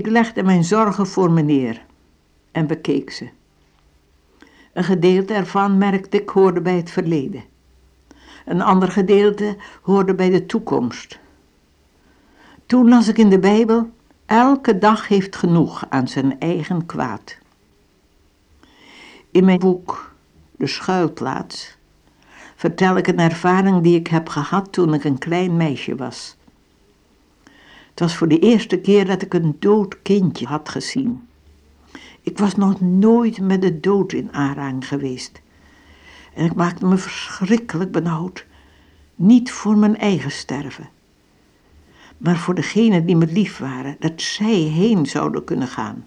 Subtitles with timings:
[0.00, 1.84] Ik legde mijn zorgen voor me neer
[2.52, 3.28] en bekeek ze.
[4.72, 7.44] Een gedeelte ervan, merkte ik, hoorde bij het verleden.
[8.44, 11.18] Een ander gedeelte hoorde bij de toekomst.
[12.66, 13.90] Toen las ik in de Bijbel,
[14.26, 17.38] elke dag heeft genoeg aan zijn eigen kwaad.
[19.30, 20.14] In mijn boek
[20.56, 21.76] De Schuilplaats
[22.56, 26.36] vertel ik een ervaring die ik heb gehad toen ik een klein meisje was.
[28.00, 31.28] Het was voor de eerste keer dat ik een dood kindje had gezien.
[32.20, 35.40] Ik was nog nooit met de dood in aanraking geweest.
[36.34, 38.46] En ik maakte me verschrikkelijk benauwd.
[39.14, 40.88] Niet voor mijn eigen sterven,
[42.18, 46.06] maar voor degenen die me lief waren, dat zij heen zouden kunnen gaan.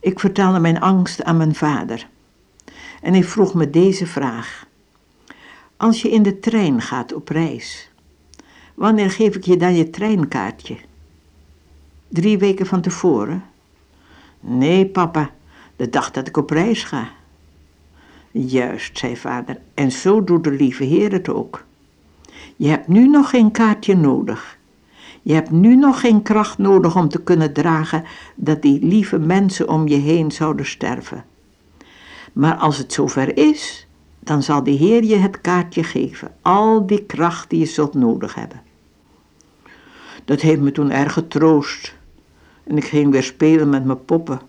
[0.00, 2.08] Ik vertelde mijn angst aan mijn vader
[3.02, 4.66] en hij vroeg me deze vraag.
[5.76, 7.90] Als je in de trein gaat op reis,
[8.76, 10.76] wanneer geef ik je dan je treinkaartje?
[12.08, 13.44] Drie weken van tevoren?
[14.40, 15.30] Nee, papa,
[15.76, 17.08] de dag dat ik op reis ga.
[18.30, 21.64] Juist, zei vader, en zo doet de lieve Heer het ook.
[22.56, 24.58] Je hebt nu nog geen kaartje nodig.
[25.22, 29.68] Je hebt nu nog geen kracht nodig om te kunnen dragen dat die lieve mensen
[29.68, 31.24] om je heen zouden sterven.
[32.32, 33.86] Maar als het zover is,
[34.20, 38.34] dan zal de Heer je het kaartje geven, al die kracht die je zult nodig
[38.34, 38.62] hebben.
[40.26, 41.94] Dat heeft me toen erg getroost
[42.64, 44.40] en ik ging weer spelen met mijn poppen.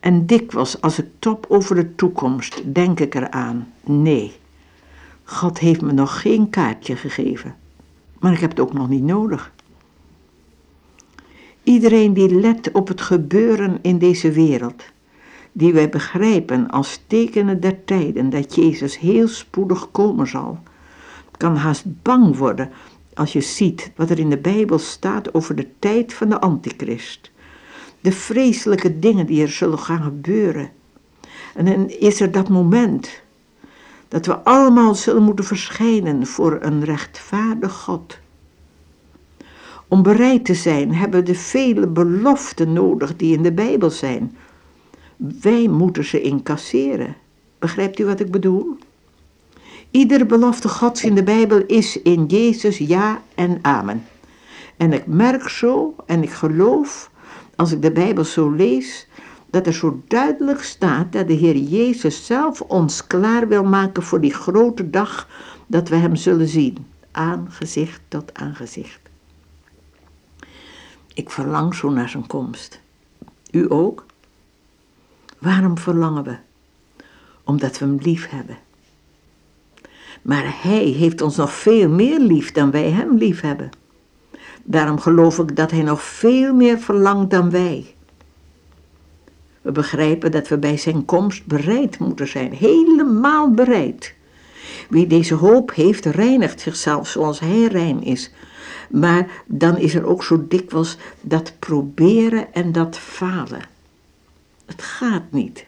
[0.00, 4.32] En dikwijls als ik top over de toekomst, denk ik eraan, nee,
[5.24, 7.54] God heeft me nog geen kaartje gegeven,
[8.18, 9.52] maar ik heb het ook nog niet nodig.
[11.62, 14.82] Iedereen die let op het gebeuren in deze wereld,
[15.52, 20.58] die wij begrijpen als tekenen der tijden dat Jezus heel spoedig komen zal,
[21.36, 22.70] kan haast bang worden
[23.18, 27.30] als je ziet wat er in de Bijbel staat over de tijd van de Antichrist.
[28.00, 30.70] De vreselijke dingen die er zullen gaan gebeuren.
[31.54, 33.22] En dan is er dat moment
[34.08, 38.18] dat we allemaal zullen moeten verschijnen voor een rechtvaardig God.
[39.88, 44.36] Om bereid te zijn hebben we de vele beloften nodig die in de Bijbel zijn.
[45.16, 47.16] Wij moeten ze incasseren.
[47.58, 48.78] Begrijpt u wat ik bedoel?
[49.90, 54.06] Iedere belofte Gods in de Bijbel is in Jezus ja en amen.
[54.76, 57.10] En ik merk zo en ik geloof,
[57.56, 59.06] als ik de Bijbel zo lees,
[59.50, 64.20] dat er zo duidelijk staat dat de Heer Jezus zelf ons klaar wil maken voor
[64.20, 65.28] die grote dag
[65.66, 69.00] dat we Hem zullen zien, aangezicht tot aangezicht.
[71.14, 72.80] Ik verlang zo naar zijn komst.
[73.50, 74.06] U ook?
[75.38, 76.36] Waarom verlangen we?
[77.44, 78.58] Omdat we Hem lief hebben.
[80.28, 83.70] Maar Hij heeft ons nog veel meer lief dan wij Hem lief hebben.
[84.64, 87.94] Daarom geloof ik dat Hij nog veel meer verlangt dan wij.
[89.62, 94.14] We begrijpen dat we bij Zijn komst bereid moeten zijn, helemaal bereid.
[94.88, 98.32] Wie deze hoop heeft, reinigt zichzelf zoals Hij rein is.
[98.90, 103.62] Maar dan is er ook zo dikwijls dat proberen en dat falen.
[104.66, 105.66] Het gaat niet.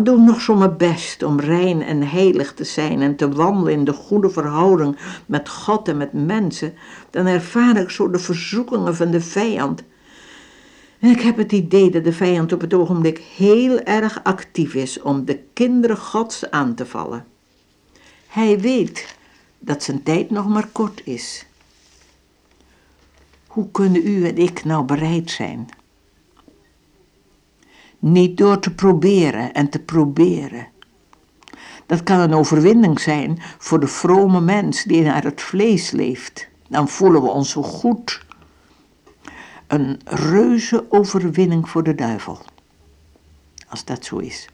[0.00, 3.84] Doe nog zo mijn best om rein en heilig te zijn en te wandelen in
[3.84, 6.74] de goede verhouding met God en met mensen,
[7.10, 9.82] dan ervaar ik zo de verzoekingen van de vijand.
[10.98, 15.02] En ik heb het idee dat de vijand op het ogenblik heel erg actief is
[15.02, 17.26] om de kinderen Gods aan te vallen.
[18.26, 19.16] Hij weet
[19.58, 21.46] dat zijn tijd nog maar kort is.
[23.46, 25.68] Hoe kunnen u en ik nou bereid zijn?
[28.02, 30.66] Niet door te proberen en te proberen.
[31.86, 36.48] Dat kan een overwinning zijn voor de vrome mens die naar het vlees leeft.
[36.68, 38.24] Dan voelen we ons zo goed.
[39.66, 42.38] Een reuze overwinning voor de duivel.
[43.68, 44.48] Als dat zo is.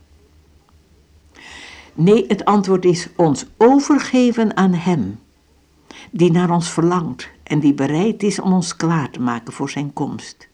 [1.94, 5.20] Nee, het antwoord is ons overgeven aan Hem,
[6.10, 9.92] die naar ons verlangt en die bereid is om ons klaar te maken voor Zijn
[9.92, 10.47] komst.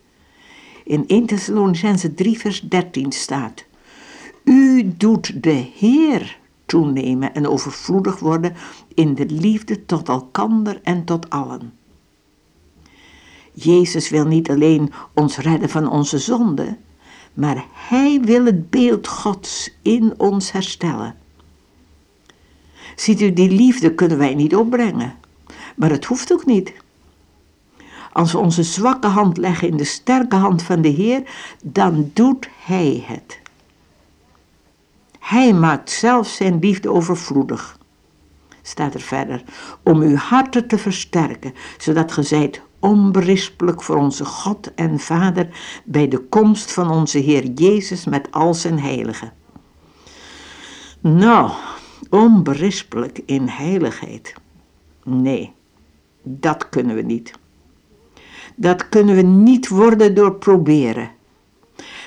[0.84, 3.64] In 1 Thessalonicense 3 vers 13 staat,
[4.44, 8.54] U doet de Heer toenemen en overvloedig worden
[8.94, 11.72] in de liefde tot elkander en tot allen.
[13.52, 16.78] Jezus wil niet alleen ons redden van onze zonden,
[17.34, 21.16] maar Hij wil het beeld Gods in ons herstellen.
[22.96, 25.14] Ziet u, die liefde kunnen wij niet opbrengen,
[25.76, 26.72] maar het hoeft ook niet.
[28.14, 31.22] Als we onze zwakke hand leggen in de sterke hand van de Heer,
[31.62, 33.38] dan doet Hij het.
[35.18, 37.78] Hij maakt zelf zijn liefde overvloedig.
[38.62, 39.42] Staat er verder,
[39.82, 45.48] om uw harten te versterken, zodat ge zijt onberispelijk voor onze God en Vader
[45.84, 49.32] bij de komst van onze Heer Jezus met al zijn heiligen.
[51.00, 51.50] Nou,
[52.10, 54.34] onberispelijk in heiligheid.
[55.04, 55.52] Nee,
[56.22, 57.32] dat kunnen we niet.
[58.54, 61.10] Dat kunnen we niet worden door proberen.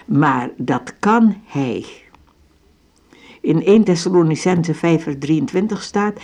[0.05, 1.85] Maar dat kan Hij.
[3.41, 6.19] In 1 Thessalonicense 5 vers 23 staat,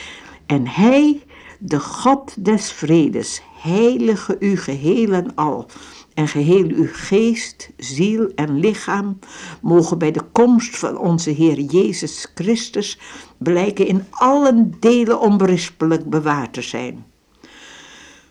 [0.46, 1.24] en Hij,
[1.60, 5.66] de God des vredes, heilige u geheel en al,
[6.14, 9.20] en geheel uw geest, ziel en lichaam
[9.62, 13.00] mogen bij de komst van onze Heer Jezus Christus
[13.38, 17.06] blijken in alle delen onberispelijk bewaard te zijn.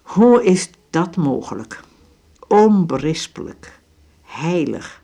[0.03, 1.81] Hoe is dat mogelijk?
[2.49, 3.81] Onberispelijk,
[4.23, 5.03] heilig.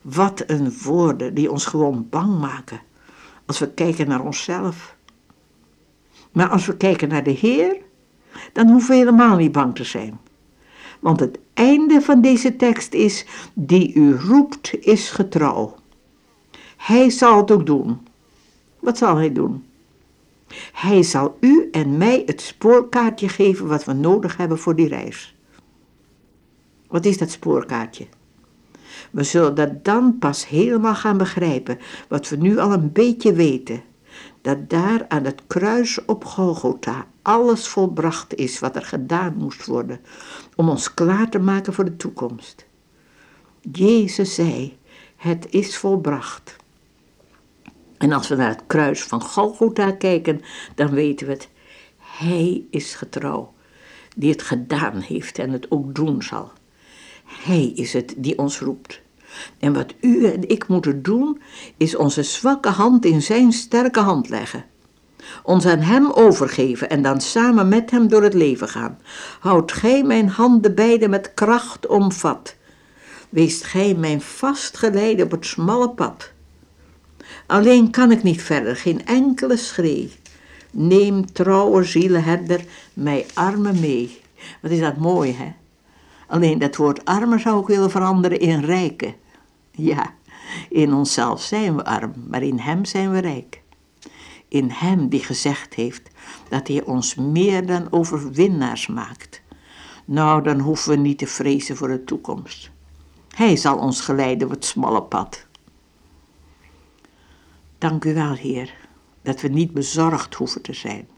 [0.00, 2.80] Wat een woorden die ons gewoon bang maken
[3.46, 4.96] als we kijken naar onszelf.
[6.32, 7.76] Maar als we kijken naar de Heer,
[8.52, 10.18] dan hoeven we helemaal niet bang te zijn.
[11.00, 15.74] Want het einde van deze tekst is, die u roept is getrouw.
[16.76, 18.06] Hij zal het ook doen.
[18.80, 19.64] Wat zal hij doen?
[20.72, 25.36] Hij zal u en mij het spoorkaartje geven wat we nodig hebben voor die reis.
[26.88, 28.06] Wat is dat spoorkaartje?
[29.10, 31.78] We zullen dat dan pas helemaal gaan begrijpen,
[32.08, 33.82] wat we nu al een beetje weten.
[34.40, 40.00] Dat daar aan het kruis op Golgotha alles volbracht is wat er gedaan moest worden
[40.54, 42.66] om ons klaar te maken voor de toekomst.
[43.72, 44.78] Jezus zei,
[45.16, 46.56] het is volbracht.
[47.98, 50.40] En als we naar het kruis van Golgotha kijken,
[50.74, 51.48] dan weten we het.
[51.98, 53.54] Hij is getrouw,
[54.16, 56.52] die het gedaan heeft en het ook doen zal.
[57.24, 59.00] Hij is het die ons roept.
[59.58, 61.40] En wat u en ik moeten doen,
[61.76, 64.64] is onze zwakke hand in zijn sterke hand leggen.
[65.42, 68.98] Ons aan hem overgeven en dan samen met hem door het leven gaan.
[69.40, 72.56] Houd gij mijn handen beide met kracht omvat.
[73.28, 76.34] Weest gij mijn vastgeleide op het smalle pad.
[77.46, 80.12] Alleen kan ik niet verder, geen enkele schree.
[80.70, 84.20] Neem trouwe zielenherder mij armen mee.
[84.60, 85.52] Wat is dat mooi, hè?
[86.26, 89.14] Alleen dat woord armen zou ik willen veranderen in rijke.
[89.70, 90.14] Ja,
[90.68, 93.62] in onszelf zijn we arm, maar in Hem zijn we rijk.
[94.48, 96.10] In Hem die gezegd heeft
[96.48, 99.40] dat Hij ons meer dan overwinnaars maakt.
[100.04, 102.70] Nou, dan hoeven we niet te vrezen voor de toekomst.
[103.34, 105.46] Hij zal ons geleiden op het smalle pad.
[107.88, 108.74] Dank u wel, Heer,
[109.22, 111.08] dat we niet bezorgd hoeven te zijn,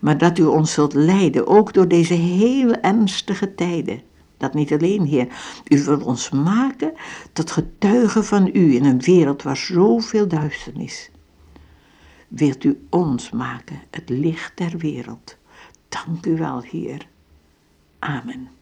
[0.00, 4.02] maar dat u ons zult leiden, ook door deze hele ernstige tijden.
[4.36, 5.28] Dat niet alleen, Heer.
[5.64, 6.92] U wilt ons maken
[7.32, 11.10] tot getuigen van U in een wereld waar zoveel duisternis.
[12.28, 15.36] Wilt U ons maken, het licht der wereld.
[15.88, 17.08] Dank u wel, Heer.
[17.98, 18.57] Amen.